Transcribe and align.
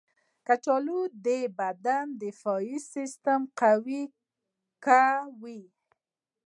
کچالو 0.47 0.99
د 1.25 1.27
بدن 1.59 2.05
دفاعي 2.23 2.77
سیستم 2.93 3.41
قوي 3.59 4.03
کوي. 4.85 5.61